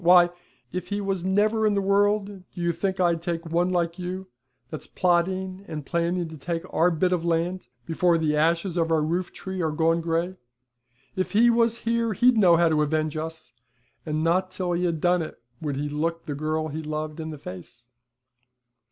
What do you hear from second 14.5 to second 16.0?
he had done it would he